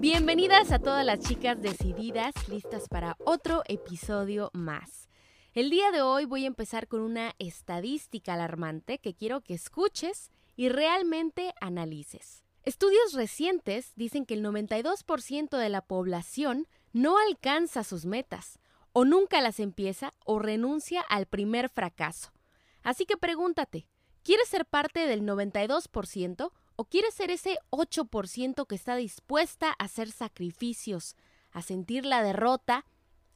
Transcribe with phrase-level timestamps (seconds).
[0.00, 5.10] Bienvenidas a todas las chicas decididas, listas para otro episodio más.
[5.52, 10.30] El día de hoy voy a empezar con una estadística alarmante que quiero que escuches
[10.56, 12.44] y realmente analices.
[12.62, 18.58] Estudios recientes dicen que el 92% de la población no alcanza sus metas,
[18.94, 22.32] o nunca las empieza o renuncia al primer fracaso.
[22.82, 23.86] Así que pregúntate,
[24.22, 30.10] ¿quieres ser parte del 92% o quieres ser ese 8% que está dispuesta a hacer
[30.10, 31.14] sacrificios,
[31.50, 32.86] a sentir la derrota,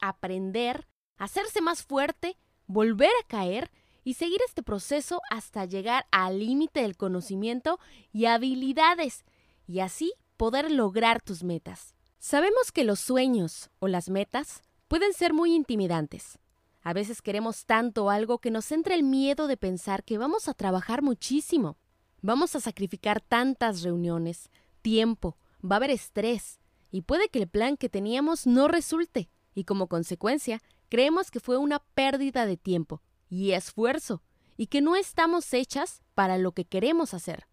[0.00, 3.72] aprender, hacerse más fuerte, volver a caer
[4.04, 7.80] y seguir este proceso hasta llegar al límite del conocimiento
[8.12, 9.24] y habilidades
[9.66, 11.96] y así poder lograr tus metas?
[12.20, 16.38] Sabemos que los sueños o las metas pueden ser muy intimidantes.
[16.80, 20.54] A veces queremos tanto algo que nos entra el miedo de pensar que vamos a
[20.54, 21.76] trabajar muchísimo.
[22.22, 24.48] Vamos a sacrificar tantas reuniones,
[24.80, 26.60] tiempo, va a haber estrés,
[26.92, 31.56] y puede que el plan que teníamos no resulte, y como consecuencia, creemos que fue
[31.56, 34.22] una pérdida de tiempo y esfuerzo,
[34.56, 37.48] y que no estamos hechas para lo que queremos hacer.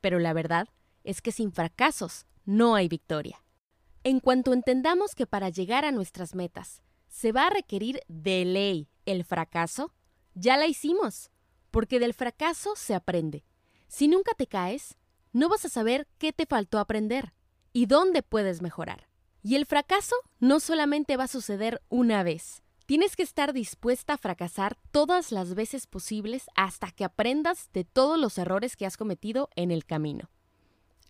[0.00, 0.68] Pero la verdad
[1.04, 3.44] es que sin fracasos no hay victoria.
[4.02, 8.88] En cuanto entendamos que para llegar a nuestras metas se va a requerir de ley
[9.06, 9.92] el fracaso,
[10.34, 11.30] ya la hicimos,
[11.70, 13.44] porque del fracaso se aprende.
[13.92, 14.96] Si nunca te caes,
[15.34, 17.34] no vas a saber qué te faltó aprender
[17.74, 19.06] y dónde puedes mejorar.
[19.42, 22.62] Y el fracaso no solamente va a suceder una vez.
[22.86, 28.18] Tienes que estar dispuesta a fracasar todas las veces posibles hasta que aprendas de todos
[28.18, 30.30] los errores que has cometido en el camino.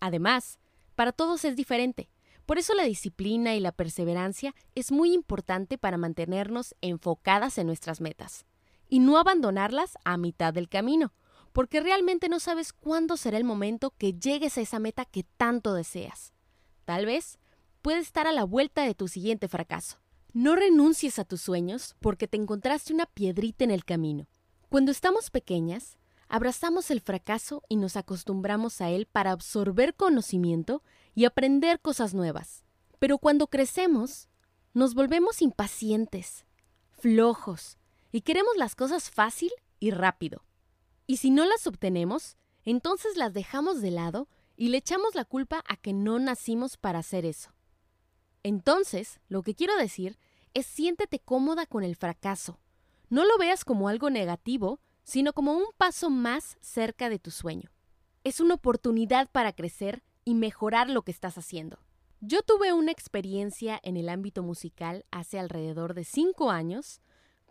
[0.00, 0.58] Además,
[0.96, 2.10] para todos es diferente.
[2.46, 8.00] Por eso la disciplina y la perseverancia es muy importante para mantenernos enfocadas en nuestras
[8.00, 8.44] metas
[8.88, 11.12] y no abandonarlas a mitad del camino,
[11.52, 15.74] porque realmente no sabes cuándo será el momento que llegues a esa meta que tanto
[15.74, 16.32] deseas.
[16.84, 17.38] Tal vez
[17.82, 19.98] puede estar a la vuelta de tu siguiente fracaso.
[20.32, 24.28] No renuncies a tus sueños porque te encontraste una piedrita en el camino.
[24.70, 25.98] Cuando estamos pequeñas,
[26.28, 30.82] abrazamos el fracaso y nos acostumbramos a él para absorber conocimiento
[31.14, 32.64] y aprender cosas nuevas.
[32.98, 34.28] Pero cuando crecemos,
[34.72, 36.46] nos volvemos impacientes,
[36.92, 37.76] flojos,
[38.10, 40.44] y queremos las cosas fácil y rápido.
[41.06, 45.62] Y si no las obtenemos, entonces las dejamos de lado y le echamos la culpa
[45.68, 47.50] a que no nacimos para hacer eso.
[48.42, 50.18] Entonces, lo que quiero decir
[50.54, 52.58] es siéntete cómoda con el fracaso.
[53.08, 57.70] No lo veas como algo negativo, sino como un paso más cerca de tu sueño.
[58.24, 61.78] Es una oportunidad para crecer y mejorar lo que estás haciendo.
[62.20, 67.00] Yo tuve una experiencia en el ámbito musical hace alrededor de cinco años,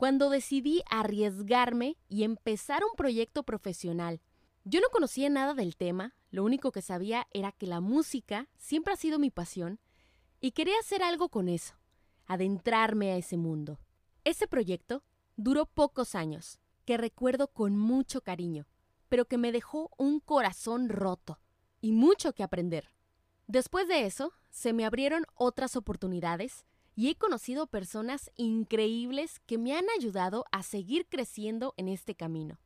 [0.01, 4.19] cuando decidí arriesgarme y empezar un proyecto profesional.
[4.63, 8.93] Yo no conocía nada del tema, lo único que sabía era que la música siempre
[8.93, 9.79] ha sido mi pasión
[10.39, 11.75] y quería hacer algo con eso,
[12.25, 13.77] adentrarme a ese mundo.
[14.23, 15.03] Ese proyecto
[15.35, 18.65] duró pocos años, que recuerdo con mucho cariño,
[19.07, 21.39] pero que me dejó un corazón roto
[21.79, 22.89] y mucho que aprender.
[23.45, 26.65] Después de eso, se me abrieron otras oportunidades
[27.01, 32.59] y he conocido personas increíbles que me han ayudado a seguir creciendo en este camino.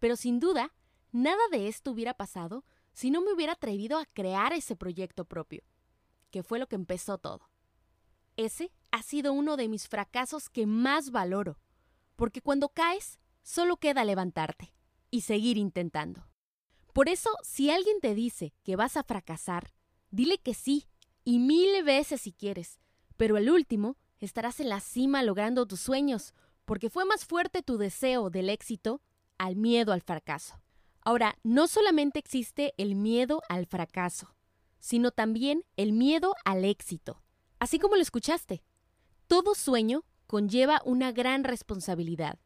[0.00, 0.74] Pero sin duda,
[1.12, 5.62] nada de esto hubiera pasado si no me hubiera atrevido a crear ese proyecto propio,
[6.32, 7.48] que fue lo que empezó todo.
[8.36, 11.60] Ese ha sido uno de mis fracasos que más valoro,
[12.16, 14.74] porque cuando caes, solo queda levantarte
[15.12, 16.26] y seguir intentando.
[16.92, 19.72] Por eso, si alguien te dice que vas a fracasar,
[20.10, 20.88] dile que sí,
[21.22, 22.80] y mil veces si quieres,
[23.16, 26.34] pero el último estarás en la cima logrando tus sueños,
[26.64, 29.00] porque fue más fuerte tu deseo del éxito
[29.38, 30.60] al miedo al fracaso.
[31.00, 34.34] Ahora, no solamente existe el miedo al fracaso,
[34.78, 37.22] sino también el miedo al éxito.
[37.58, 38.64] Así como lo escuchaste,
[39.26, 42.38] todo sueño conlleva una gran responsabilidad,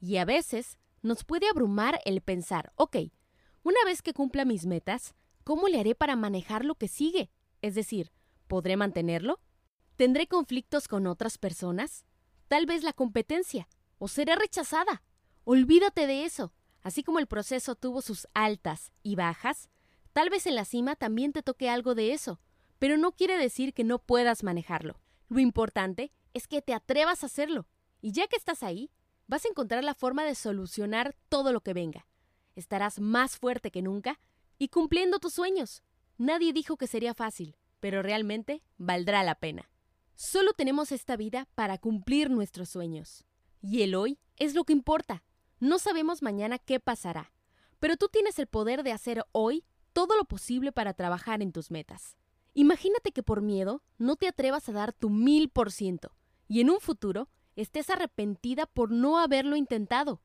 [0.00, 2.96] y a veces nos puede abrumar el pensar, ok,
[3.62, 5.14] una vez que cumpla mis metas,
[5.44, 7.30] ¿cómo le haré para manejar lo que sigue?
[7.62, 8.12] Es decir,
[8.46, 9.40] ¿podré mantenerlo?
[9.96, 12.04] ¿Tendré conflictos con otras personas?
[12.48, 13.68] Tal vez la competencia.
[13.98, 15.02] ¿O seré rechazada?
[15.44, 16.52] Olvídate de eso.
[16.82, 19.70] Así como el proceso tuvo sus altas y bajas,
[20.12, 22.40] tal vez en la cima también te toque algo de eso,
[22.78, 25.00] pero no quiere decir que no puedas manejarlo.
[25.28, 27.66] Lo importante es que te atrevas a hacerlo.
[28.00, 28.90] Y ya que estás ahí,
[29.26, 32.06] vas a encontrar la forma de solucionar todo lo que venga
[32.56, 34.18] estarás más fuerte que nunca
[34.58, 35.82] y cumpliendo tus sueños.
[36.18, 39.70] Nadie dijo que sería fácil, pero realmente valdrá la pena.
[40.16, 43.26] Solo tenemos esta vida para cumplir nuestros sueños.
[43.60, 45.22] Y el hoy es lo que importa.
[45.60, 47.34] No sabemos mañana qué pasará.
[47.80, 51.70] Pero tú tienes el poder de hacer hoy todo lo posible para trabajar en tus
[51.70, 52.16] metas.
[52.54, 56.14] Imagínate que por miedo no te atrevas a dar tu mil por ciento
[56.48, 60.22] y en un futuro estés arrepentida por no haberlo intentado.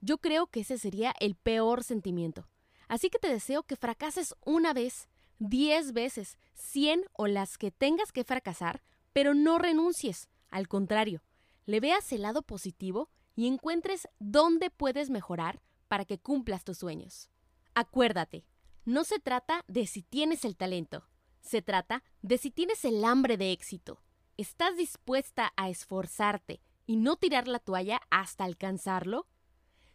[0.00, 2.48] Yo creo que ese sería el peor sentimiento.
[2.88, 5.06] Así que te deseo que fracases una vez,
[5.38, 8.82] diez veces, cien o las que tengas que fracasar,
[9.18, 10.28] pero no renuncies.
[10.48, 11.24] Al contrario,
[11.66, 17.28] le veas el lado positivo y encuentres dónde puedes mejorar para que cumplas tus sueños.
[17.74, 18.44] Acuérdate,
[18.84, 21.04] no se trata de si tienes el talento,
[21.40, 24.00] se trata de si tienes el hambre de éxito.
[24.36, 29.26] ¿Estás dispuesta a esforzarte y no tirar la toalla hasta alcanzarlo?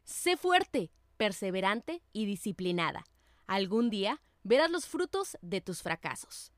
[0.04, 3.06] Sé fuerte, perseverante y disciplinada.
[3.48, 6.53] Algún día verás los frutos de tus fracasos.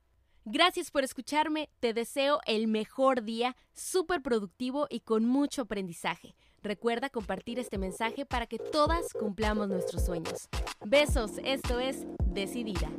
[0.47, 6.35] Gracias por escucharme, te deseo el mejor día, súper productivo y con mucho aprendizaje.
[6.61, 10.47] Recuerda compartir este mensaje para que todas cumplamos nuestros sueños.
[10.85, 12.91] Besos, esto es Decidida.